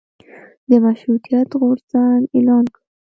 د 0.69 0.71
مشروطیت 0.85 1.49
غورځنګ 1.59 2.21
اعلان 2.35 2.65
کړ. 2.73 2.81